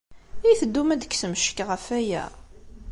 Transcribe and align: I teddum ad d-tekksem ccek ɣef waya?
I 0.49 0.51
teddum 0.59 0.89
ad 0.91 0.97
d-tekksem 0.99 1.33
ccek 1.41 1.59
ɣef 1.71 1.85
waya? 1.91 2.23